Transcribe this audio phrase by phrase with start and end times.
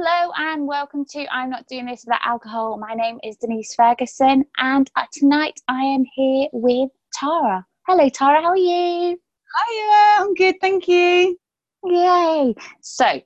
[0.00, 2.78] Hello and welcome to I'm Not Doing This Without Alcohol.
[2.78, 7.66] My name is Denise Ferguson and uh, tonight I am here with Tara.
[7.84, 9.18] Hello, Tara, how are you?
[9.18, 11.36] Hiya, I'm good, thank you.
[11.84, 12.54] Yay!
[12.80, 13.20] So,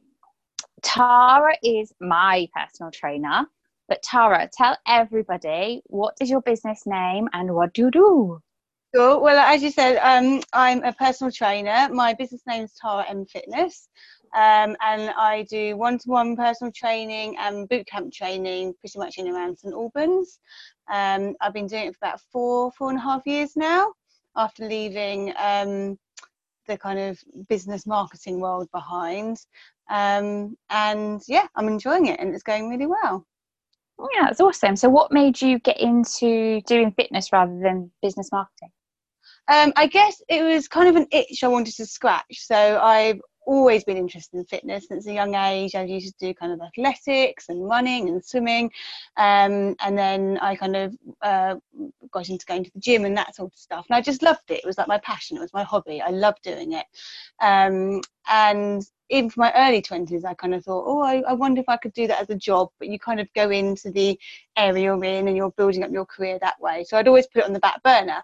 [0.83, 3.45] Tara is my personal trainer.
[3.87, 8.41] But Tara, tell everybody what is your business name and what do you do?
[8.95, 9.21] Cool.
[9.21, 11.91] Well, as you said, um, I'm a personal trainer.
[11.93, 13.89] My business name is Tara M Fitness.
[14.35, 19.59] Um, and I do one-to-one personal training and boot camp training pretty much in around
[19.59, 20.39] St Albans.
[20.91, 23.93] Um, I've been doing it for about four, four and a half years now
[24.37, 25.99] after leaving um,
[26.67, 29.37] the kind of business marketing world behind.
[29.91, 33.27] Um, and yeah, I'm enjoying it and it's going really well.
[34.15, 34.75] Yeah, that's awesome.
[34.75, 38.71] So, what made you get into doing fitness rather than business marketing?
[39.49, 42.25] Um, I guess it was kind of an itch I wanted to scratch.
[42.31, 45.75] So I've always been interested in fitness since a young age.
[45.75, 48.71] I used to do kind of athletics and running and swimming,
[49.17, 51.57] um, and then I kind of uh,
[52.11, 53.87] got into going to the gym and that sort of stuff.
[53.89, 54.61] And I just loved it.
[54.61, 55.37] It was like my passion.
[55.37, 56.01] It was my hobby.
[56.01, 56.87] I loved doing it.
[57.41, 61.61] Um, and even for my early 20s, I kind of thought, oh, I, I, wonder
[61.61, 62.71] if I could do that as a job.
[62.79, 64.19] But you kind of go into the
[64.57, 66.85] area you're in and you're building up your career that way.
[66.85, 68.23] So I'd always put it on the back burner.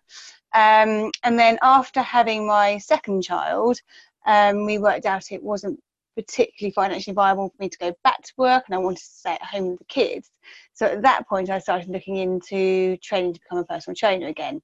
[0.55, 3.81] Um, and then after having my second child,
[4.29, 5.81] um, we worked out it wasn't
[6.15, 9.33] particularly financially viable for me to go back to work and I wanted to stay
[9.33, 10.31] at home with the kids.
[10.75, 14.61] So at that point, I started looking into training to become a personal trainer again.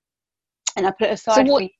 [0.76, 1.46] And I put it aside.
[1.46, 1.70] So what,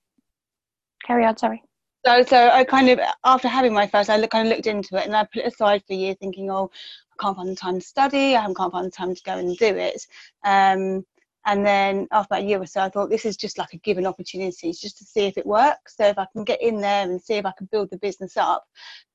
[1.04, 1.62] carry on, sorry.
[2.06, 4.96] So, so I kind of, after having my first, I look, kind of looked into
[4.96, 6.70] it and I put it aside for a year thinking, oh,
[7.12, 9.56] I can't find the time to study, I can't find the time to go and
[9.56, 10.06] do it.
[10.44, 11.04] Um,
[11.46, 14.06] and then after a year or so, I thought this is just like a given
[14.06, 15.96] opportunity it's just to see if it works.
[15.96, 18.36] So if I can get in there and see if I can build the business
[18.36, 18.64] up,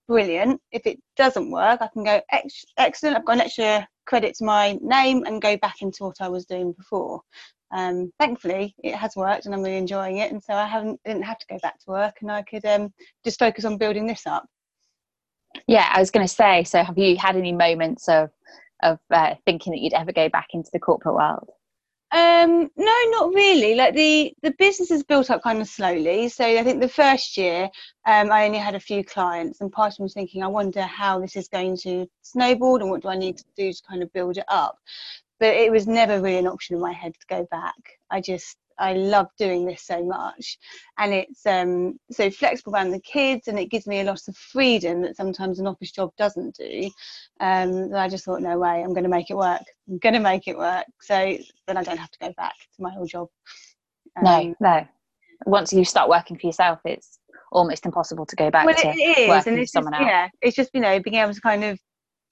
[0.08, 0.62] brilliant.
[0.72, 2.22] If it doesn't work, I can go
[2.78, 3.18] excellent.
[3.18, 6.46] I've got an extra credit to my name and go back into what I was
[6.46, 7.22] doing before.
[7.72, 10.32] Um, thankfully, it has worked and I'm really enjoying it.
[10.32, 12.94] And so I haven't didn't have to go back to work and I could um,
[13.24, 14.46] just focus on building this up.
[15.68, 16.64] Yeah, I was going to say.
[16.64, 18.30] So have you had any moments of
[18.82, 21.50] of uh, thinking that you'd ever go back into the corporate world?
[22.12, 23.76] Um, no, not really.
[23.76, 26.28] Like the the business has built up kind of slowly.
[26.30, 27.70] So I think the first year,
[28.08, 30.82] um, I only had a few clients, and part of me was thinking, I wonder
[30.82, 34.02] how this is going to snowball, and what do I need to do to kind
[34.02, 34.78] of build it up.
[35.40, 38.00] But it was never really an option in my head to go back.
[38.10, 40.58] I just I love doing this so much,
[40.98, 44.36] and it's um, so flexible around the kids, and it gives me a lot of
[44.36, 46.90] freedom that sometimes an office job doesn't do.
[47.40, 49.62] Um, I just thought, no way, I'm going to make it work.
[49.88, 50.86] I'm going to make it work.
[51.02, 51.38] So
[51.68, 53.28] then I don't have to go back to my old job.
[54.18, 54.88] Um, no, no.
[55.46, 57.20] Once you start working for yourself, it's
[57.52, 60.10] almost impossible to go back well, to it is, and it's someone just, else.
[60.10, 61.80] Yeah, it's just you know being able to kind of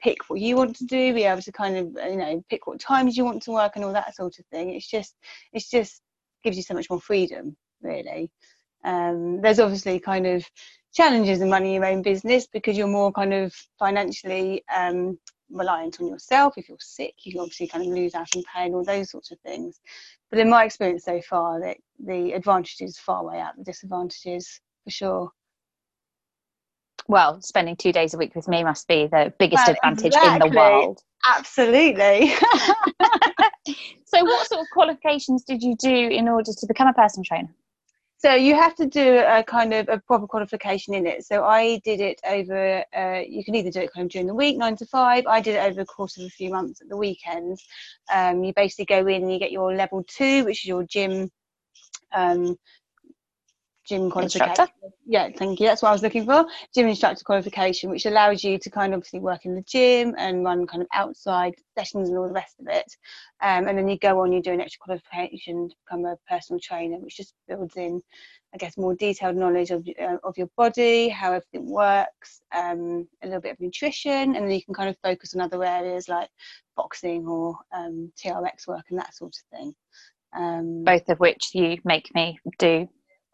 [0.02, 2.80] pick what you want to do, be able to kind of you know pick what
[2.80, 4.72] times you want to work and all that sort of thing.
[4.72, 5.16] It's just
[5.54, 6.02] it's just
[6.48, 8.32] gives you so much more freedom, really.
[8.86, 10.46] Um, there's obviously kind of
[10.94, 15.20] challenges in running your own business because you're more kind of financially um,
[15.52, 16.54] reliant on yourself.
[16.56, 19.12] If you're sick, you can obviously kind of lose out on pay and all those
[19.12, 19.82] sorts of things.
[20.30, 24.92] But in my experience so far, that the advantages far way out the disadvantages for
[24.92, 25.32] sure.
[27.10, 30.48] Well, spending two days a week with me must be the biggest well, advantage exactly.
[30.48, 31.02] in the world.
[31.26, 32.34] Absolutely.
[34.08, 37.50] so, what sort of qualifications did you do in order to become a personal trainer?
[38.20, 41.24] So you have to do a kind of a proper qualification in it.
[41.24, 42.84] So I did it over.
[42.96, 45.28] Uh, you can either do it kind of during the week, nine to five.
[45.28, 47.64] I did it over the course of a few months at the weekends.
[48.12, 51.30] Um, you basically go in and you get your level two, which is your gym
[52.12, 52.58] um,
[53.88, 54.50] gym qualification.
[54.50, 54.74] Instructor?
[55.06, 55.68] Yeah, thank you.
[55.68, 56.46] That's what I was looking for.
[56.76, 60.44] Gym instructor qualification, which allows you to kind of obviously work in the gym and
[60.44, 62.86] run kind of outside sessions and all the rest of it.
[63.42, 66.60] Um, and then you go on, you do an extra qualification to become a personal
[66.60, 68.02] trainer, which just builds in,
[68.54, 73.28] I guess, more detailed knowledge of uh, of your body, how everything works, um, a
[73.28, 76.30] little bit of nutrition, and then you can kind of focus on other areas like
[76.76, 79.76] boxing or um, TRX work and that sort of thing.
[80.36, 82.88] Um, Both of which you make me do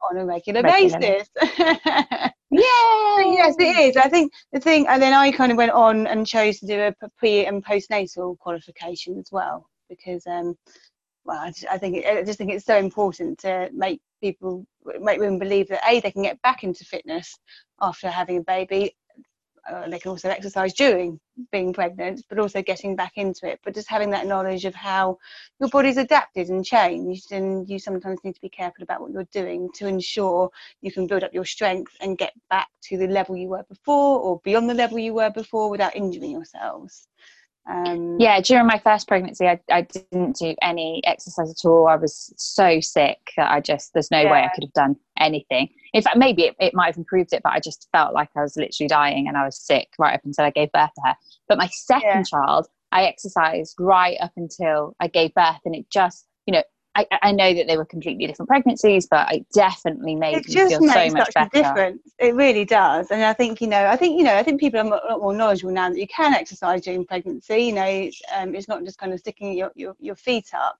[0.09, 1.29] on a regular basis.
[2.53, 3.97] Yeah, yes, it is.
[3.97, 6.79] I think the thing, and then I kind of went on and chose to do
[6.79, 10.55] a pre and postnatal qualification as well because, um,
[11.25, 14.67] well, I, just, I think I just think it's so important to make people,
[15.01, 17.35] make women believe that a they can get back into fitness
[17.81, 18.95] after having a baby.
[19.69, 21.19] Uh, they can also exercise during
[21.51, 23.59] being pregnant, but also getting back into it.
[23.63, 25.17] But just having that knowledge of how
[25.59, 29.27] your body's adapted and changed, and you sometimes need to be careful about what you're
[29.31, 30.49] doing to ensure
[30.81, 34.19] you can build up your strength and get back to the level you were before
[34.19, 37.07] or beyond the level you were before without injuring yourselves.
[37.69, 41.87] Um, yeah, during my first pregnancy, I, I didn't do any exercise at all.
[41.87, 44.31] I was so sick that I just, there's no yeah.
[44.31, 45.69] way I could have done anything.
[45.93, 48.41] In fact, maybe it, it might have improved it, but I just felt like I
[48.41, 51.15] was literally dying and I was sick right up until I gave birth to her.
[51.47, 52.23] But my second yeah.
[52.23, 56.63] child, I exercised right up until I gave birth, and it just, you know,
[56.95, 60.53] I, I, know that they were completely different pregnancies, but it definitely made it me
[60.53, 61.49] feel so much better.
[61.51, 62.01] difference.
[62.19, 64.79] It really does, and I think you know, I think you know, I think people
[64.79, 67.63] are a lot more knowledgeable now that you can exercise during pregnancy.
[67.63, 70.77] You know, um, it's not just kind of sticking your, your your feet up,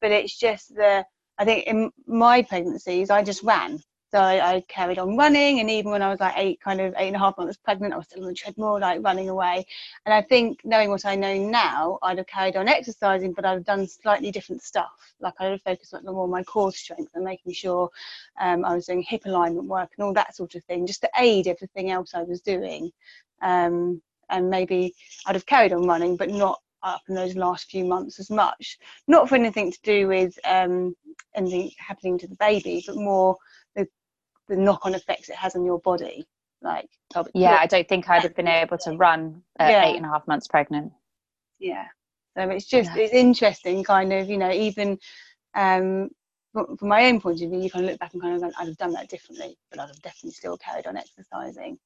[0.00, 1.04] but it's just the.
[1.38, 3.80] I think in my pregnancies, I just ran.
[4.16, 6.94] So I, I, carried on running, and even when I was like eight, kind of
[6.96, 9.66] eight and a half months pregnant, I was still on the treadmill, like running away.
[10.06, 13.52] And I think knowing what I know now, I'd have carried on exercising, but I'd
[13.52, 15.12] have done slightly different stuff.
[15.20, 17.90] Like I would have focused on more my core strength and making sure
[18.40, 21.10] um, I was doing hip alignment work and all that sort of thing, just to
[21.18, 22.90] aid everything else I was doing.
[23.42, 24.94] Um, and maybe
[25.26, 28.78] I'd have carried on running, but not up in those last few months as much.
[29.08, 30.96] Not for anything to do with um,
[31.34, 33.36] anything happening to the baby, but more
[34.48, 36.26] the knock-on effects it has on your body
[36.62, 36.88] like
[37.34, 39.84] yeah i don't think i'd have been able to run at yeah.
[39.86, 40.92] eight and a half months pregnant
[41.58, 41.86] yeah
[42.36, 43.02] so it's just yeah.
[43.02, 44.98] it's interesting kind of you know even
[45.54, 46.08] um
[46.52, 48.50] from my own point of view you kind of look back and kind of go
[48.58, 51.78] i'd have done that differently but i'd have definitely still carried on exercising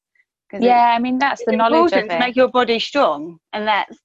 [0.58, 2.08] yeah i mean that's the knowledge of it.
[2.08, 3.98] to make your body strong and that's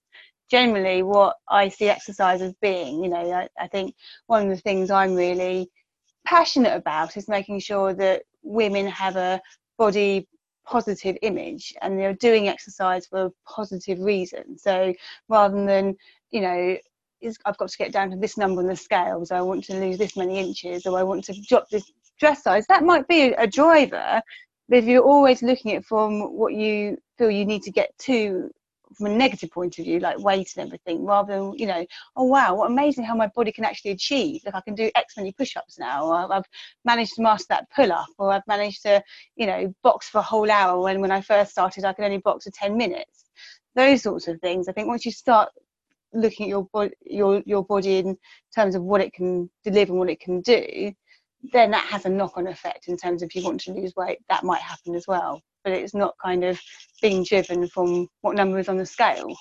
[0.50, 3.96] generally what i see exercise as being you know I, I think
[4.28, 5.69] one of the things i'm really
[6.25, 9.42] passionate about is making sure that women have a
[9.78, 10.28] body
[10.66, 14.58] positive image and they're doing exercise for a positive reason.
[14.58, 14.94] So
[15.30, 15.96] rather than,
[16.32, 16.78] you know,
[17.46, 19.98] I've got to get down to this number on the scales, I want to lose
[19.98, 23.48] this many inches, or I want to drop this dress size, that might be a
[23.48, 24.22] driver.
[24.70, 28.52] But if you're always looking at from what you feel you need to get to
[28.96, 32.24] from a negative point of view, like weight and everything, rather than, you know, oh
[32.24, 34.42] wow, what amazing how my body can actually achieve.
[34.46, 36.46] Like I can do X many push ups now, or I've
[36.84, 39.04] managed to master that pull up, or I've managed to,
[39.36, 42.18] you know, box for a whole hour when when I first started I could only
[42.18, 43.26] box for 10 minutes.
[43.76, 44.68] Those sorts of things.
[44.68, 45.50] I think once you start
[46.14, 48.18] looking at your body your your body in
[48.56, 50.94] terms of what it can deliver and what it can do,
[51.54, 53.94] then that has a knock on effect in terms of if you want to lose
[53.96, 56.62] weight, that might happen as well but it's not kind of
[57.02, 59.36] being driven from what number is on the scale.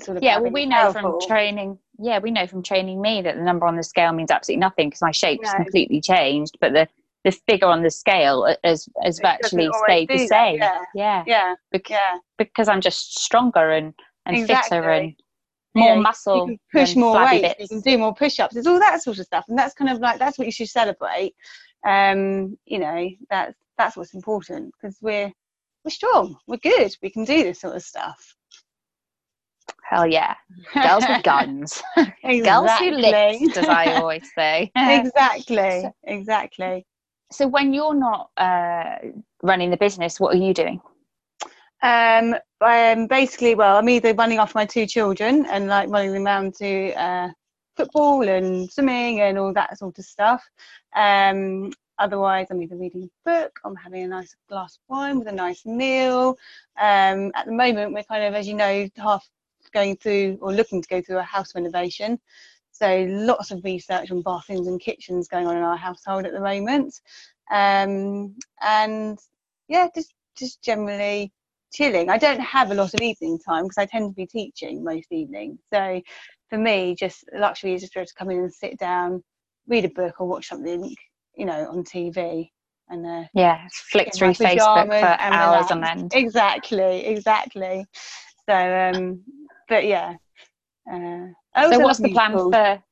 [0.00, 1.18] Sort of yeah, well, we know powerful.
[1.18, 1.78] from training.
[1.98, 4.90] Yeah, we know from training me that the number on the scale means absolutely nothing
[4.90, 5.56] because my shape's no.
[5.56, 6.86] completely changed, but the
[7.24, 10.58] the figure on the scale has has virtually stayed the same.
[10.58, 11.56] Yeah, yeah, yeah.
[11.88, 12.18] yeah.
[12.36, 13.94] Because I'm just stronger and
[14.26, 14.76] and exactly.
[14.76, 15.14] fitter and
[15.74, 16.36] more yeah, muscle.
[16.36, 17.42] You can push more weight.
[17.42, 17.60] Bits.
[17.60, 18.54] You can do more push-ups.
[18.54, 20.68] It's all that sort of stuff, and that's kind of like that's what you should
[20.68, 21.34] celebrate.
[21.86, 25.32] Um, you know, that's that's what's important because we're
[25.84, 28.34] we're strong, we're good, we can do this sort of stuff.
[29.88, 30.34] Hell yeah.
[30.74, 31.82] Girls with guns.
[31.96, 32.40] exactly.
[32.42, 34.70] Girls who lift, as I always say.
[34.76, 35.82] exactly.
[35.82, 36.86] So, exactly.
[37.32, 38.96] So when you're not uh,
[39.42, 40.80] running the business, what are you doing?
[41.82, 46.26] Um, um, basically, well, I'm either running off my two children and like running them
[46.26, 47.28] around to uh,
[47.76, 50.42] football and swimming and all that sort of stuff.
[50.94, 55.28] Um, Otherwise, I'm either reading a book, I'm having a nice glass of wine with
[55.28, 56.38] a nice meal.
[56.80, 59.28] Um, at the moment, we're kind of, as you know, half
[59.72, 62.18] going through or looking to go through a house renovation.
[62.70, 66.40] So lots of research on bathrooms and kitchens going on in our household at the
[66.40, 67.00] moment.
[67.50, 69.18] Um, and
[69.68, 71.32] yeah, just just generally
[71.72, 72.08] chilling.
[72.08, 75.10] I don't have a lot of evening time because I tend to be teaching most
[75.10, 75.58] evenings.
[75.72, 76.00] So
[76.48, 79.22] for me, just luxury is just to come in and sit down,
[79.66, 80.94] read a book or watch something
[81.38, 82.50] you know, on TV.
[82.90, 86.12] And uh, yeah, flick through Facebook for hours on end.
[86.14, 87.86] Exactly, exactly.
[88.48, 88.54] So,
[88.94, 89.22] um,
[89.68, 90.14] but yeah.
[90.90, 91.28] Uh,
[91.70, 92.82] so, what's the plan for?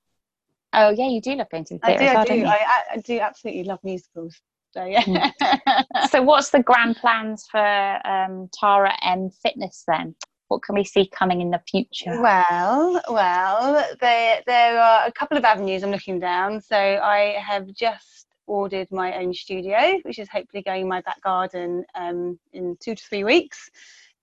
[0.73, 2.05] Oh yeah, you do love going to the theatre.
[2.05, 2.33] I do.
[2.33, 2.45] I, do.
[2.45, 4.39] I, I, do absolutely love musicals.
[4.73, 5.03] So yeah.
[5.03, 6.07] Hmm.
[6.11, 10.15] so, what's the grand plans for um, Tara M Fitness then?
[10.49, 12.21] What can we see coming in the future?
[12.21, 16.61] Well, well, there there are a couple of avenues I'm looking down.
[16.61, 21.21] So I have just ordered my own studio, which is hopefully going in my back
[21.23, 23.71] garden um, in two to three weeks.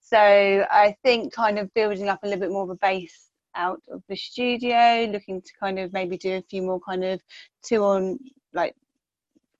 [0.01, 3.81] So I think kind of building up a little bit more of a base out
[3.91, 7.21] of the studio, looking to kind of maybe do a few more kind of
[7.63, 8.19] two on
[8.53, 8.75] like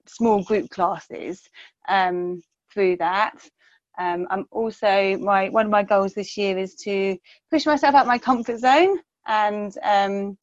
[0.06, 1.50] small group classes
[1.88, 3.36] um, through that.
[3.98, 7.18] Um, I'm also my one of my goals this year is to
[7.52, 10.38] push myself out my comfort zone and um,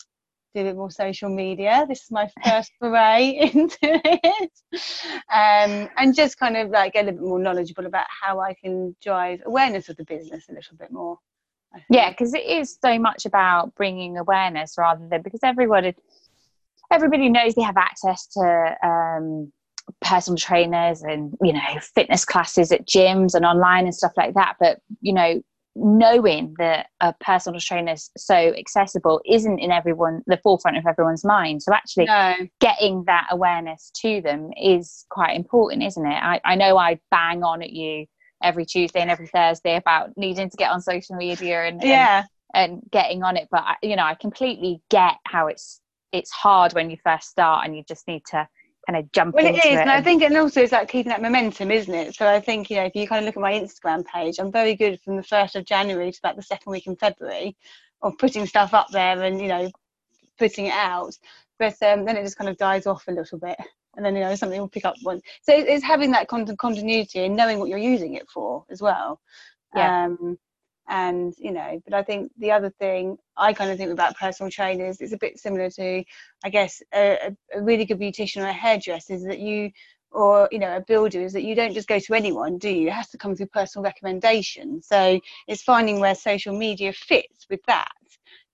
[0.55, 1.87] do a bit more social media.
[1.89, 7.13] This is my first foray into it, um, and just kind of like get a
[7.13, 10.91] bit more knowledgeable about how I can drive awareness of the business a little bit
[10.91, 11.19] more.
[11.89, 15.93] Yeah, because it is so much about bringing awareness rather than because everyone,
[16.91, 19.53] everybody knows they have access to um,
[20.01, 21.61] personal trainers and you know
[21.95, 24.57] fitness classes at gyms and online and stuff like that.
[24.59, 25.43] But you know,
[25.77, 31.25] knowing that a personal trainer is so accessible isn't in everyone the forefront of everyone's
[31.25, 31.63] mind.
[31.63, 32.35] So actually no.
[32.61, 36.21] getting that awareness to them is quite important isn't it?
[36.23, 38.07] I, I know i bang on at you
[38.43, 42.25] every tuesday and every thursday about needing to get on social media and yeah.
[42.55, 45.81] and, and getting on it but I, you know i completely get how it's
[46.13, 48.49] it's hard when you first start and you just need to
[48.91, 51.11] kind of jump well it is it and i think and also it's like keeping
[51.11, 52.15] that momentum isn't it?
[52.15, 54.51] So i think you know if you kind of look at my instagram page i'm
[54.51, 57.57] very good from the 1st of january to about the second week in february
[58.03, 59.71] of putting stuff up there and you know
[60.39, 61.15] putting it out.
[61.59, 63.59] But um, then it just kind of dies off a little bit
[63.97, 67.25] and then you know something will pick up one so it's having that content continuity
[67.25, 69.21] and knowing what you're using it for as well.
[69.75, 70.05] Yeah.
[70.05, 70.39] um
[70.91, 74.51] and you know but i think the other thing i kind of think about personal
[74.51, 76.05] trainers is a bit similar to
[76.45, 79.71] i guess a, a really good beautician or a hairdresser is that you
[80.13, 82.89] or you know a builder is that you don't just go to anyone do you?
[82.89, 84.83] It has to come through personal recommendation.
[84.83, 87.89] So it's finding where social media fits with that.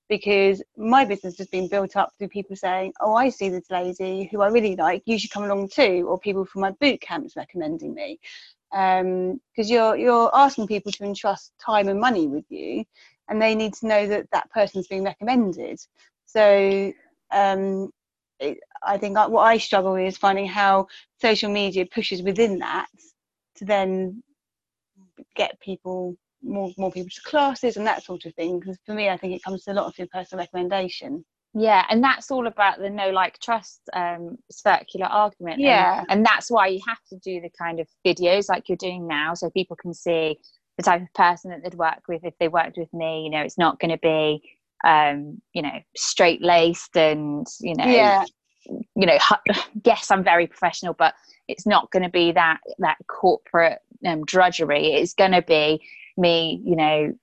[0.09, 4.28] Because my business has been built up through people saying oh i see this lady
[4.31, 7.35] who i really like you should come along too or people from my boot camps
[7.35, 8.21] recommending me
[8.71, 12.85] because um, you're you're asking people to entrust time and money with you,
[13.29, 15.79] and they need to know that that person's being recommended.
[16.27, 16.93] So
[17.31, 17.91] um,
[18.41, 20.89] it, I think what I struggle with is finding how
[21.21, 22.89] social media pushes within that
[23.57, 24.23] to then
[25.35, 28.61] get people more more people to classes and that sort of thing.
[28.61, 31.25] Because for me, I think it comes to a lot of your personal recommendation
[31.59, 36.27] yeah and that's all about the no like trust um, circular argument yeah and, and,
[36.27, 39.49] that's why you have to do the kind of videos like you're doing now so
[39.51, 40.39] people can see
[40.77, 43.41] the type of person that they'd work with if they worked with me you know
[43.41, 44.43] it's not going to be
[44.87, 48.25] um, you know straight laced and you know yeah.
[48.67, 49.19] you know
[49.83, 51.15] guess i'm very professional but
[51.49, 55.81] it's not going to be that that corporate um, drudgery it's going to be
[56.19, 57.15] me you know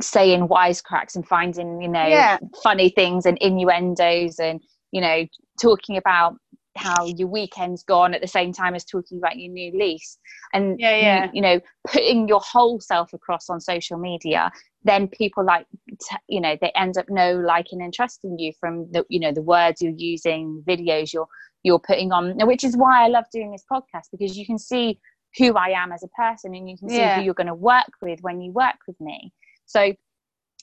[0.00, 2.38] saying wisecracks and finding you know yeah.
[2.62, 4.60] funny things and innuendos and
[4.92, 5.26] you know
[5.60, 6.36] talking about
[6.76, 10.18] how your weekend's gone at the same time as talking about your new lease
[10.52, 11.24] and yeah, yeah.
[11.24, 14.50] You, you know putting your whole self across on social media
[14.84, 18.90] then people like t- you know they end up know liking and trusting you from
[18.92, 21.28] the you know the words you're using videos you're
[21.62, 24.98] you're putting on which is why i love doing this podcast because you can see
[25.38, 27.16] who i am as a person and you can see yeah.
[27.16, 29.32] who you're going to work with when you work with me
[29.66, 29.92] so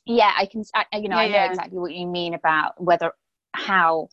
[0.06, 1.50] yeah, I can, I, you know, yeah, I know yeah.
[1.50, 3.12] exactly what you mean about whether
[3.54, 4.10] how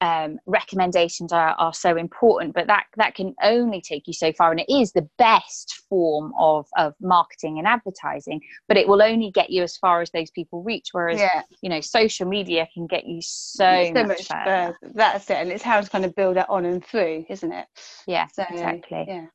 [0.00, 4.50] um, recommendations are, are so important, but that that can only take you so far,
[4.50, 8.40] and it is the best form of of marketing and advertising.
[8.68, 10.88] But it will only get you as far as those people reach.
[10.92, 11.42] Whereas, yeah.
[11.62, 14.76] you know, social media can get you so, so much, further.
[14.82, 14.92] further.
[14.94, 17.66] That's it, and it's how to kind of build that on and through, isn't it?
[18.06, 19.04] Yeah, so, exactly.
[19.08, 19.26] Yeah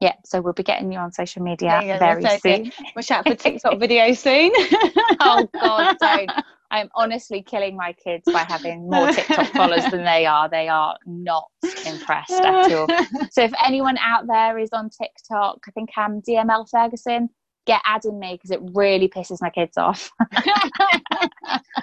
[0.00, 2.72] yeah so we'll be getting you on social media very we'll soon.
[2.94, 4.52] Watch out for tiktok videos soon.
[5.20, 6.30] Oh god don't.
[6.70, 10.50] I'm honestly killing my kids by having more tiktok followers than they are.
[10.50, 11.48] They are not
[11.86, 12.86] impressed at all.
[13.30, 17.30] So if anyone out there is on tiktok i think um, i'm dml ferguson
[17.66, 20.10] get adding me because it really pisses my kids off.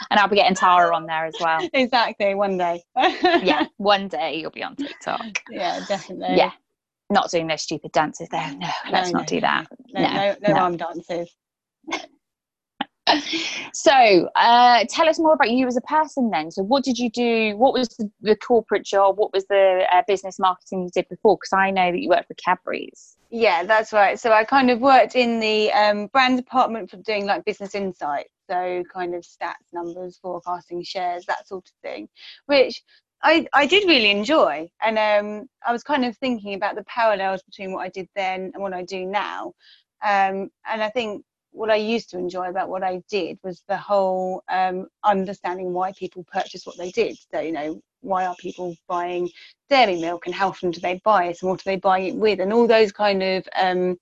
[0.09, 1.67] And i'll be getting tara on there as well.
[1.73, 2.83] Exactly one day.
[2.95, 5.21] Yeah one day you'll be on tiktok.
[5.49, 6.37] Yeah definitely.
[6.37, 6.51] Yeah
[7.09, 8.55] not doing those stupid dances there.
[8.57, 9.67] No, let's no, not no, do that.
[9.93, 11.35] No, no, no, arm dances.
[13.73, 16.49] so, uh, tell us more about you as a person then.
[16.49, 17.55] So, what did you do?
[17.57, 19.17] What was the, the corporate job?
[19.17, 21.37] What was the uh, business marketing you did before?
[21.37, 23.15] Because I know that you worked for Cadbury's.
[23.29, 24.19] Yeah, that's right.
[24.19, 28.25] So, I kind of worked in the um, brand department for doing like business insight.
[28.49, 32.09] So, kind of stats, numbers, forecasting, shares, that sort of thing,
[32.47, 32.81] which
[33.23, 37.41] I, I did really enjoy and um, I was kind of thinking about the parallels
[37.43, 39.53] between what I did then and what I do now.
[40.03, 43.77] Um, and I think what I used to enjoy about what I did was the
[43.77, 47.17] whole um, understanding why people purchase what they did.
[47.33, 49.29] So you know why are people buying
[49.69, 52.15] dairy milk and how often do they buy it and what are they buying it
[52.15, 52.39] with?
[52.39, 53.97] And all those kind of um,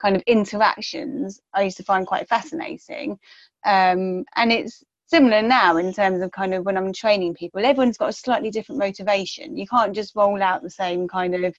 [0.00, 3.18] kind of interactions I used to find quite fascinating.
[3.64, 7.98] Um, and it's similar now in terms of kind of when I'm training people, everyone's
[7.98, 9.56] got a slightly different motivation.
[9.56, 11.54] You can't just roll out the same kind of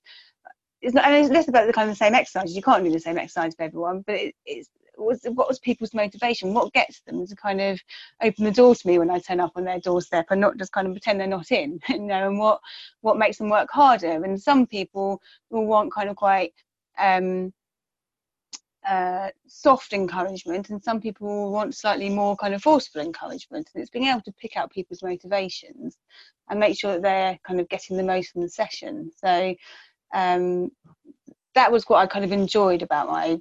[0.82, 2.56] it's not and it's less about the kind of same exercises.
[2.56, 5.94] You can't do the same exercise for everyone but it, it's was what was people's
[5.94, 6.54] motivation?
[6.54, 7.80] What gets them to kind of
[8.22, 10.74] open the door to me when i turn up on their doorstep and not just
[10.74, 12.60] kind of pretend they're not in you know and what
[13.02, 14.24] what makes them work harder?
[14.24, 16.54] And some people will want kind of quite
[17.00, 17.54] um
[18.88, 23.92] uh, soft encouragement and some people want slightly more kind of forceful encouragement and it's
[23.92, 25.98] being able to pick out people's motivations
[26.50, 29.12] and make sure that they're kind of getting the most from the session.
[29.18, 29.54] So
[30.14, 30.72] um,
[31.56, 33.40] that was what I kind of enjoyed about my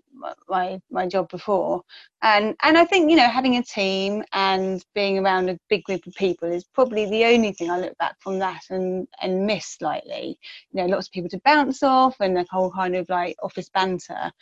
[0.48, 1.82] my my job before,
[2.22, 6.06] and and I think you know having a team and being around a big group
[6.06, 9.66] of people is probably the only thing I look back from that and and miss
[9.66, 10.38] slightly.
[10.72, 13.68] You know, lots of people to bounce off and the whole kind of like office
[13.68, 14.32] banter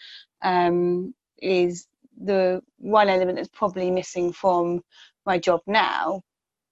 [0.47, 1.87] um, is
[2.19, 4.83] the one element that's probably missing from
[5.27, 6.23] my job now.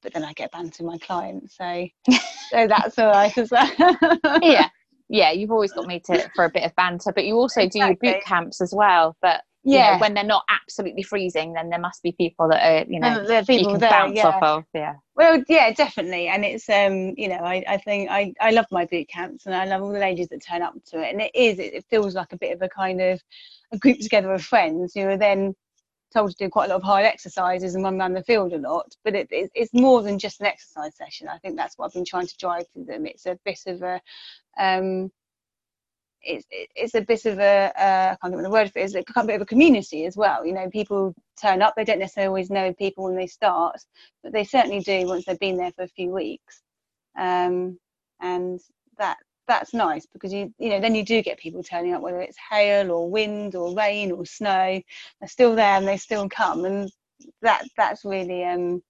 [0.02, 1.86] But then I get banter my clients, so
[2.50, 3.70] so that's all right as well.
[4.42, 4.68] yeah
[5.08, 7.94] yeah, you've always got me to for a bit of banter, but you also exactly.
[7.94, 9.16] do your boot camps as well.
[9.20, 12.86] But yeah, know, when they're not absolutely freezing, then there must be people that are
[12.88, 14.28] you know there are people you can there, bounce yeah.
[14.28, 14.64] off of.
[14.74, 14.94] Yeah.
[15.16, 18.84] Well, yeah, definitely, and it's um you know I, I think I I love my
[18.84, 21.30] boot camps and I love all the ladies that turn up to it, and it
[21.34, 23.20] is it, it feels like a bit of a kind of
[23.72, 25.54] a group together of friends who are then
[26.14, 28.58] told to do quite a lot of hard exercises and run around the field a
[28.58, 28.94] lot.
[29.02, 31.28] But it, it, it's more than just an exercise session.
[31.28, 33.06] I think that's what I've been trying to drive through them.
[33.06, 34.00] It's a bit of a
[34.58, 35.10] um,
[36.24, 38.84] it's it's a bit of a uh, I can't remember the word for it.
[38.84, 40.44] It's a bit of a community as well.
[40.44, 41.74] You know, people turn up.
[41.76, 43.76] They don't necessarily always know people when they start,
[44.22, 46.62] but they certainly do once they've been there for a few weeks.
[47.18, 47.78] Um,
[48.20, 48.60] and
[48.98, 52.20] that that's nice because you you know then you do get people turning up whether
[52.20, 54.80] it's hail or wind or rain or snow
[55.20, 56.90] they're still there and they still come and
[57.42, 58.82] that that's really um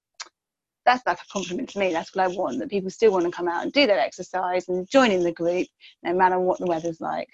[0.85, 1.93] that's like a compliment to me.
[1.93, 4.69] That's what i want that people still want to come out and do that exercise
[4.69, 5.67] and join in the group
[6.03, 7.29] no matter what the weather's like.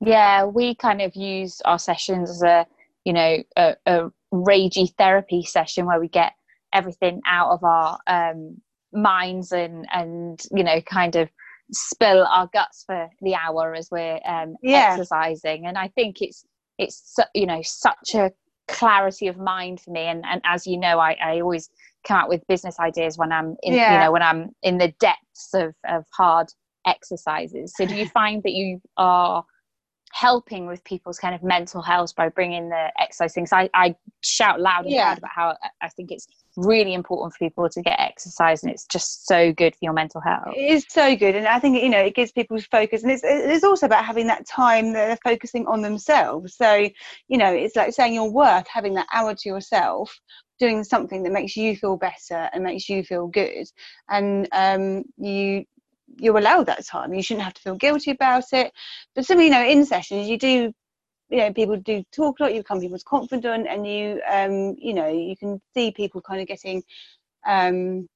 [0.00, 2.66] Yeah we kind of use our sessions as a
[3.04, 6.32] you know a, a ragey therapy session where we get
[6.72, 8.60] everything out of our um
[8.92, 11.28] minds and and you know kind of
[11.72, 14.90] spill our guts for the hour as we're um, yeah.
[14.90, 15.66] exercising.
[15.66, 16.44] And i think it's
[16.78, 18.32] it's you know such a
[18.70, 20.02] clarity of mind for me.
[20.02, 21.68] And, and as you know I, I always
[22.06, 23.94] come out with business ideas when i'm in yeah.
[23.94, 26.48] you know when i'm in the depths of, of hard
[26.86, 29.44] exercises so do you find that you are
[30.12, 33.52] helping with people's kind of mental health by bringing the exercise things.
[33.52, 35.08] I, I shout loud and yeah.
[35.08, 38.86] loud about how I think it's really important for people to get exercise and it's
[38.86, 40.54] just so good for your mental health.
[40.56, 41.34] It is so good.
[41.36, 44.26] And I think, you know, it gives people focus and it's, it's also about having
[44.28, 46.56] that time that they're focusing on themselves.
[46.56, 46.88] So,
[47.28, 50.18] you know, it's like saying you're worth having that hour to yourself
[50.58, 53.66] doing something that makes you feel better and makes you feel good
[54.10, 55.64] and um, you
[56.18, 57.14] you're allowed that time.
[57.14, 58.72] You shouldn't have to feel guilty about it.
[59.14, 60.72] But some, you know, in sessions, you do,
[61.30, 62.54] you know, people do talk a lot.
[62.54, 66.48] You become people's confidant and you, um, you know, you can see people kind of
[66.48, 66.82] getting,
[67.46, 68.08] um,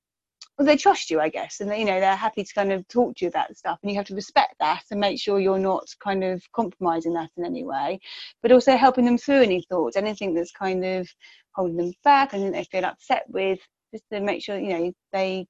[0.59, 2.87] well, they trust you, I guess, and they, you know, they're happy to kind of
[2.88, 5.59] talk to you about stuff, and you have to respect that and make sure you're
[5.59, 7.98] not kind of compromising that in any way,
[8.40, 11.09] but also helping them through any thoughts, anything that's kind of
[11.57, 13.59] holding them back, and they feel upset with,
[13.92, 15.46] just to make sure you know they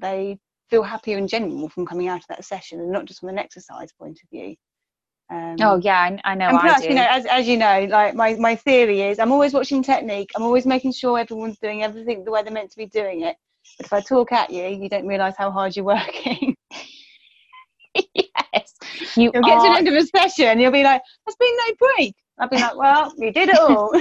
[0.00, 0.38] they
[0.70, 3.38] feel happier in general from coming out of that session and not just from an
[3.38, 4.56] exercise point of view.
[5.30, 6.48] Um, oh yeah, I, I know.
[6.48, 9.54] And plus, you know, as, as you know, like my, my theory is, I'm always
[9.54, 10.30] watching technique.
[10.36, 13.36] I'm always making sure everyone's doing everything the way they're meant to be doing it.
[13.78, 16.54] But if I talk at you, you don't realise how hard you're working.
[17.94, 18.74] yes,
[19.16, 21.74] you will get to the end of a session, you'll be like, "There's been no
[21.96, 23.92] break." I'll be like, "Well, you did it all."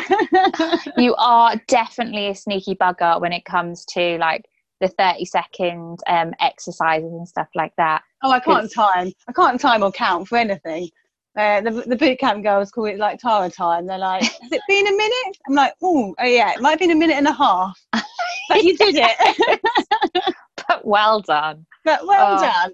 [1.02, 4.46] you are definitely a sneaky bugger when it comes to like
[4.82, 8.02] the 30 second um, exercises and stuff like that.
[8.24, 9.12] Oh, I can't time.
[9.28, 10.90] I can't time or count for anything.
[11.36, 13.88] Uh, the, the boot camp girls call it like Tara time.
[13.88, 15.38] They're like, has it been a minute?
[15.48, 18.64] I'm like, oh, oh yeah, it might have been a minute and a half, but
[18.64, 20.36] you did it.
[20.68, 21.66] but well done.
[21.84, 22.42] But well oh.
[22.42, 22.74] done.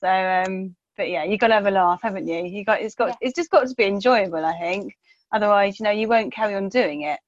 [0.00, 2.44] So, um, but yeah, you got to have a laugh, haven't you?
[2.44, 3.14] You got it's got yeah.
[3.22, 4.44] it's just got to be enjoyable.
[4.44, 4.94] I think.
[5.32, 7.20] Otherwise, you know, you won't carry on doing it.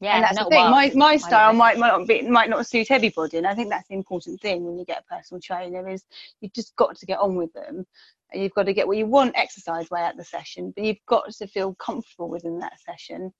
[0.00, 0.62] Yeah, and that's the thing.
[0.62, 3.70] Well, my my style might might not be might not suit everybody, and I think
[3.70, 6.04] that's the important thing when you get a personal trainer is
[6.40, 7.86] you've just got to get on with them.
[8.32, 11.04] And you've got to get what you want exercise way at the session, but you've
[11.08, 13.32] got to feel comfortable within that session,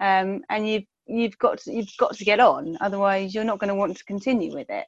[0.00, 2.78] um, and you've you've got to, you've got to get on.
[2.80, 4.86] Otherwise, you're not going to want to continue with it.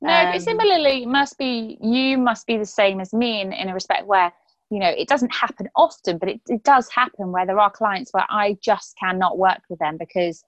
[0.00, 3.68] No, um, but similarly, must be you must be the same as me in in
[3.68, 4.32] a respect where
[4.70, 8.12] you know it doesn't happen often but it, it does happen where there are clients
[8.12, 10.42] where i just cannot work with them because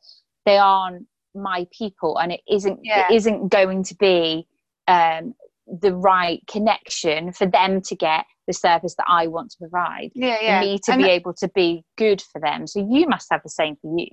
[0.44, 3.06] they aren't my people and it isn't yeah.
[3.08, 4.46] it isn't going to be
[4.88, 5.34] um
[5.66, 10.10] the right connection for them to get the service that I want to provide.
[10.14, 10.60] Yeah, yeah.
[10.60, 12.66] For me to And be able to be good for them.
[12.66, 14.06] So you must have the same for you.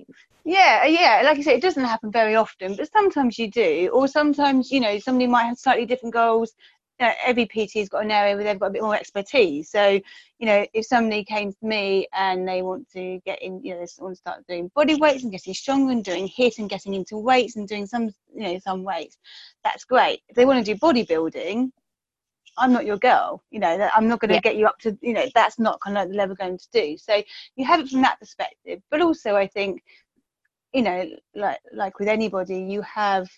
[0.44, 1.22] Yeah, uh, yeah.
[1.24, 3.90] Like I say, it doesn't happen very often, but sometimes you do.
[3.92, 6.52] Or sometimes, you know, somebody might have slightly different goals.
[7.00, 9.68] You know, every PT's got an area where they've got a bit more expertise.
[9.68, 10.00] So,
[10.38, 13.80] you know, if somebody came to me and they want to get in, you know,
[13.80, 16.94] they want to start doing body weights and getting stronger and doing HIIT and getting
[16.94, 19.18] into weights and doing some, you know, some weights,
[19.64, 20.20] that's great.
[20.28, 21.70] If they want to do bodybuilding,
[22.56, 23.42] I'm not your girl.
[23.50, 24.40] You know, I'm not going to Yeah.
[24.40, 26.96] get you up to, you know, that's not kind of the level going to do.
[26.96, 27.22] So
[27.56, 28.80] you have it from that perspective.
[28.90, 29.82] But also, I think,
[30.72, 33.28] you know, like like with anybody, you have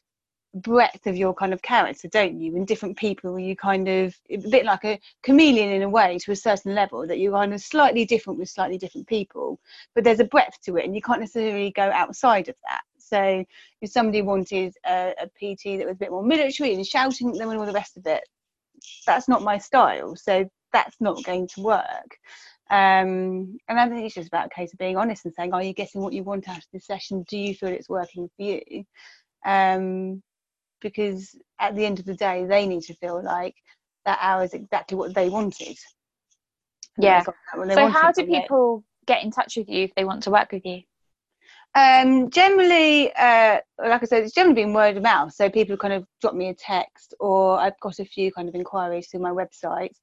[0.55, 2.57] breadth of your kind of character, don't you?
[2.57, 6.33] And different people, you kind of a bit like a chameleon in a way to
[6.33, 9.61] a certain level that you're kind of slightly different with slightly different people,
[9.95, 12.83] but there's a breadth to it, and you can't necessarily go outside of that.
[12.99, 13.45] So
[13.81, 17.39] if somebody wanted a, a PT that was a bit more military and shouting at
[17.39, 18.25] them and all the rest of it,
[19.07, 20.17] that's not my style.
[20.17, 22.19] So that's not going to work.
[22.69, 25.63] Um, and I think it's just about a case of being honest and saying, are
[25.63, 27.25] you getting what you want out of this session?
[27.29, 28.85] Do you feel it's working for you?
[29.45, 30.23] Um,
[30.89, 33.55] because at the end of the day, they need to feel like
[34.05, 35.77] that hour is exactly what they wanted.
[36.99, 37.25] Yeah.
[37.25, 38.43] got that when they So wanted how do from it.
[38.43, 40.83] people get in touch with you if they want to work with you?
[41.75, 45.35] Um, generally, uh, like I said, it's generally been word of mouth.
[45.35, 48.55] So people kind of drop me a text, or I've got a few kind of
[48.55, 49.95] inquiries through my website.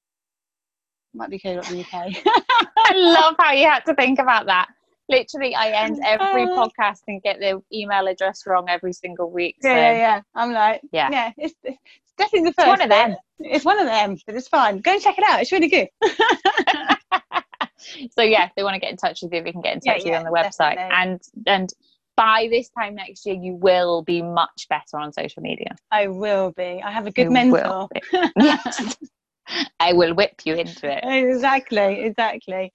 [1.13, 1.63] Might be co.uk.
[1.93, 4.67] I love how you had to think about that.
[5.09, 6.47] Literally, I end every Uh.
[6.57, 9.57] podcast and get the email address wrong every single week.
[9.61, 10.21] So yeah, yeah, yeah.
[10.35, 11.09] I'm like, Yeah.
[11.11, 11.77] yeah, it's, it's
[12.17, 12.67] definitely the It's first.
[12.67, 13.15] one of them.
[13.39, 14.79] It's one of them, but it's fine.
[14.79, 15.41] Go and check it out.
[15.41, 15.87] It's really good.
[18.11, 19.81] so yeah, if they want to get in touch with you, we can get in
[19.83, 20.75] Yeah, touch with you yeah, on the website.
[20.75, 20.95] definitely.
[20.95, 21.69] And and
[22.17, 25.75] by this time next year, you will be much better on social media.
[25.91, 26.81] I will be.
[26.83, 27.89] I have a good You mentor.
[29.79, 31.03] I will whip you into it.
[31.03, 32.73] exactly, exactly.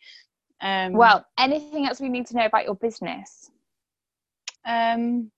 [0.60, 3.50] Um, Well, anything else we need to know about your business?
[4.64, 5.30] Um,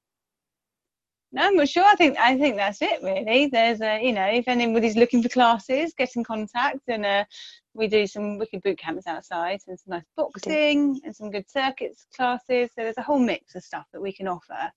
[1.34, 1.84] no, I'm not sure.
[1.84, 3.46] I think I think that's it really.
[3.46, 7.24] There's a you know if anybody's looking for classes, get in contact, and uh,
[7.72, 12.06] we do some wicked boot camps outside and some nice boxing and some good circuits
[12.14, 12.70] classes.
[12.74, 14.70] So there's a whole mix of stuff that we can offer.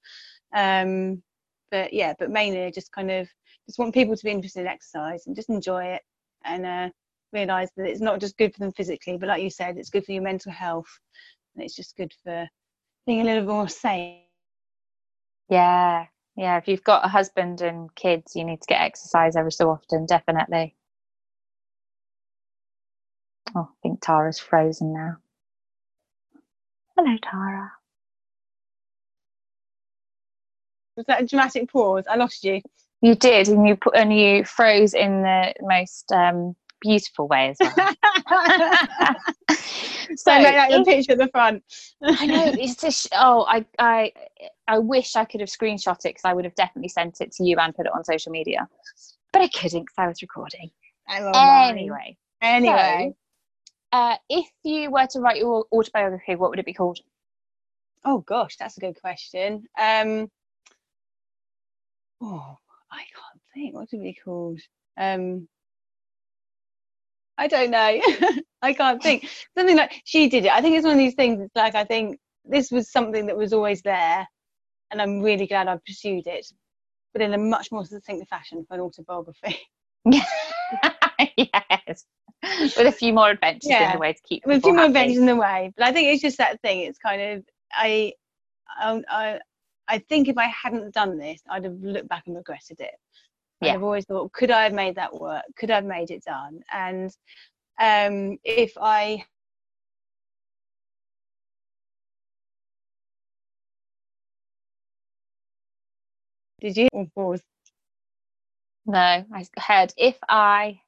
[0.53, 1.21] Um,
[1.71, 3.27] but yeah, but mainly I just kind of
[3.65, 6.03] just want people to be interested in exercise and just enjoy it
[6.45, 6.89] and uh,
[7.35, 10.05] realize that it's not just good for them physically, but like you said, it's good
[10.05, 10.87] for your mental health
[11.55, 12.47] and it's just good for
[13.05, 14.21] being a little more sane.
[15.49, 16.57] Yeah, yeah.
[16.57, 20.05] If you've got a husband and kids, you need to get exercise every so often,
[20.05, 20.75] definitely.
[23.55, 25.17] Oh, I think Tara's frozen now.
[26.97, 27.71] Hello, Tara.
[30.97, 32.05] Was that a dramatic pause?
[32.09, 32.61] I lost you.
[33.01, 37.57] You did, and you put and you froze in the most um, beautiful way as
[37.59, 37.73] well.
[40.15, 41.63] so I out the picture at the front.
[42.03, 44.11] I know it's just oh I I
[44.67, 47.43] I wish I could have screenshot it because I would have definitely sent it to
[47.43, 48.67] you and put it on social media,
[49.33, 50.71] but I couldn't because I was recording.
[51.09, 51.77] Mind.
[51.79, 53.15] Anyway, Anyway.
[53.91, 56.99] uh, if you were to write your autobiography, what would it be called?
[58.03, 59.67] Oh gosh, that's a good question.
[59.79, 60.29] Um.
[62.21, 62.57] Oh,
[62.91, 63.73] I can't think.
[63.73, 64.59] What would it be called?
[64.97, 65.47] Um.
[67.37, 68.01] I don't know.
[68.61, 69.29] I can't think.
[69.57, 70.51] Something like she did it.
[70.51, 71.41] I think it's one of these things.
[71.41, 74.27] It's like I think this was something that was always there,
[74.91, 76.47] and I'm really glad I pursued it,
[77.13, 79.59] but in a much more succinct fashion for an autobiography.
[81.37, 82.05] yes,
[82.77, 84.91] with a few more adventures in the way to keep with a few more happy.
[84.91, 85.71] adventures in the way.
[85.75, 86.81] But I think it's just that thing.
[86.81, 87.43] It's kind of
[87.73, 88.13] I,
[88.79, 89.39] I, I,
[89.87, 92.95] I think if I hadn't done this, I'd have looked back and regretted it.
[93.65, 93.73] Yeah.
[93.73, 95.43] I've always thought, could I have made that work?
[95.57, 96.61] Could I have made it done?
[96.71, 97.11] And
[97.79, 99.25] um, if I
[106.61, 107.41] did you or pause?
[108.85, 108.99] No,
[109.33, 110.81] I heard if I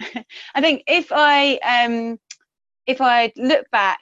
[0.00, 2.18] I think if I um
[2.86, 4.00] if I look back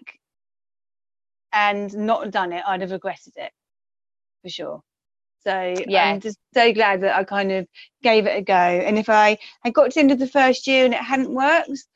[1.53, 3.53] and not done it, I'd have regretted it
[4.43, 4.83] for sure.
[5.47, 6.11] So yeah.
[6.11, 7.69] I'm just so glad that I kind of
[8.03, 8.53] gave it a go.
[8.55, 11.31] And if I had got to the end of the first year and it hadn't
[11.31, 11.87] worked,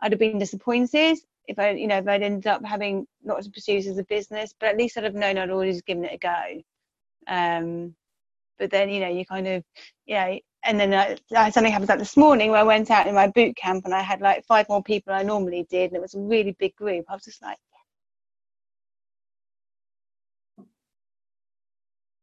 [0.00, 1.18] I'd have been disappointed.
[1.48, 4.54] If I, you know, if I'd ended up having lots of pursuits as a business,
[4.60, 6.62] but at least I'd have known I'd always given it a go.
[7.26, 7.96] Um,
[8.60, 9.64] but then, you know, you kind of,
[10.06, 13.26] yeah, and then uh, something happens like this morning where I went out in my
[13.26, 16.14] boot camp and I had like five more people I normally did, and it was
[16.14, 17.06] a really big group.
[17.08, 17.58] I was just like,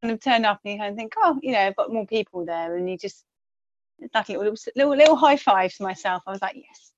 [0.03, 2.45] of turn up and you kind of think, oh, you know, I've got more people
[2.45, 3.25] there, and you just
[3.99, 6.23] it's like little, little little high five to myself.
[6.27, 6.91] I was like, yes.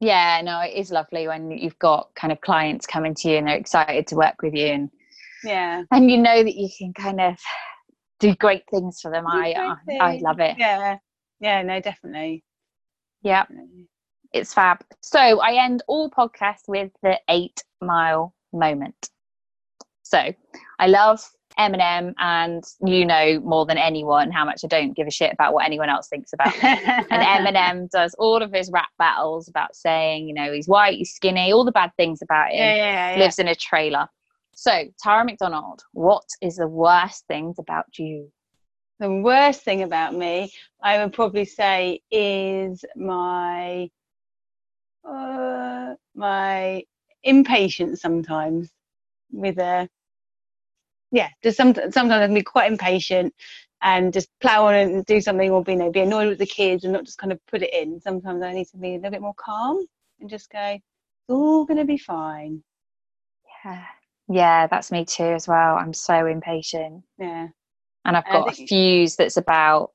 [0.00, 3.46] Yeah, no, it is lovely when you've got kind of clients coming to you and
[3.46, 4.90] they're excited to work with you, and
[5.42, 7.38] yeah, and you know that you can kind of
[8.20, 9.26] do great things for them.
[9.26, 10.56] I, I, I love it.
[10.58, 10.98] Yeah,
[11.40, 12.44] yeah, no, definitely.
[13.22, 13.46] Yeah,
[14.32, 14.84] it's fab.
[15.00, 19.10] So I end all podcasts with the eight mile moment.
[20.02, 20.32] So
[20.78, 21.26] I love
[21.58, 25.54] Eminem, and you know more than anyone how much I don't give a shit about
[25.54, 26.68] what anyone else thinks about me.
[26.68, 31.14] and Eminem does all of his rap battles about saying, you know, he's white, he's
[31.14, 32.58] skinny, all the bad things about him.
[32.58, 33.18] Yeah, yeah, yeah.
[33.22, 34.08] Lives in a trailer.
[34.54, 38.30] So, Tara Macdonald, what is the worst things about you?
[38.98, 43.90] The worst thing about me, I would probably say, is my
[45.06, 46.82] uh, my
[47.22, 48.70] impatience sometimes
[49.30, 49.88] with a
[51.12, 53.34] yeah, just some, sometimes I can be quite impatient
[53.82, 56.46] and just plow on and do something or be, you know, be annoyed with the
[56.46, 58.00] kids and not just kind of put it in.
[58.00, 59.84] Sometimes I need to be a little bit more calm
[60.20, 60.82] and just go, it's
[61.28, 62.62] all going to be fine.
[63.64, 63.84] Yeah.
[64.28, 65.76] Yeah, that's me too as well.
[65.76, 67.04] I'm so impatient.
[67.18, 67.48] Yeah.
[68.04, 69.90] And I've got a fuse that's about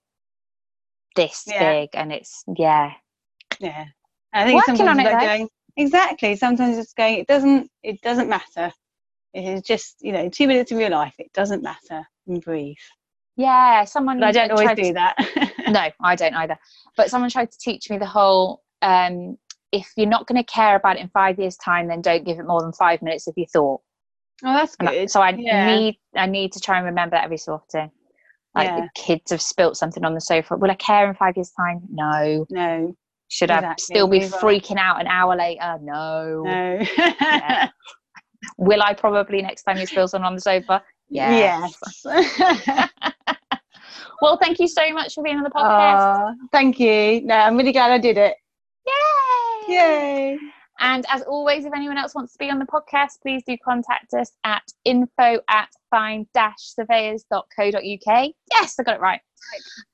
[1.16, 1.60] this yeah.
[1.60, 2.94] big and it's yeah.
[3.60, 3.86] Yeah.
[4.34, 6.36] I think Working sometimes on it, going exactly.
[6.36, 8.72] Sometimes it's going it doesn't it doesn't matter.
[9.34, 12.04] It is just, you know, two minutes of your life, it doesn't matter.
[12.28, 12.76] And breathe.
[13.38, 15.16] Yeah, someone but I don't always do that.
[15.70, 16.58] no, I don't either.
[16.98, 19.38] But someone tried to teach me the whole um
[19.72, 22.40] if you're not going to care about it in five years' time, then don't give
[22.40, 23.82] it more than five minutes of your thought.
[24.44, 24.90] Oh, that's good.
[24.90, 25.76] I, so I yeah.
[25.76, 27.92] need I need to try and remember that every so often.
[28.54, 28.82] Like yeah.
[28.82, 30.58] the kids have spilt something on the sofa.
[30.58, 31.82] Will I care in five years' time?
[31.90, 32.46] No.
[32.50, 32.94] No.
[33.30, 33.70] Should exactly.
[33.70, 35.78] I still be freaking out an hour later?
[35.82, 36.44] No.
[36.44, 36.80] No.
[36.98, 37.70] yeah.
[38.62, 40.84] Will I probably next time you spill something on the sofa?
[41.10, 41.74] Yes.
[42.06, 42.90] yes.
[44.22, 46.36] well, thank you so much for being on the podcast.
[46.52, 47.22] thank you.
[47.22, 48.36] No, I'm really glad I did it.
[49.68, 49.74] Yay!
[49.76, 50.40] Yay!
[50.82, 54.14] And as always, if anyone else wants to be on the podcast, please do contact
[54.14, 58.32] us at info at find-surveyors.co.uk.
[58.52, 59.22] Yes, I got it right.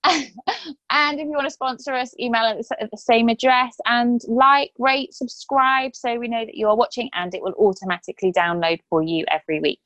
[0.05, 4.71] and if you want to sponsor us, email us at the same address and like,
[4.79, 9.03] rate, subscribe so we know that you are watching and it will automatically download for
[9.03, 9.81] you every week.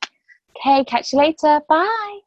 [0.56, 1.62] Okay, catch you later.
[1.68, 2.20] Bye.